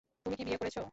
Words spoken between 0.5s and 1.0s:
করেছ?